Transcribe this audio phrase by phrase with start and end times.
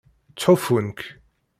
[0.31, 0.99] Ttḥufun-k.